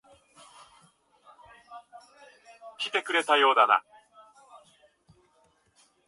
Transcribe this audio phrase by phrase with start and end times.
[2.79, 3.83] 来てくれたようだな。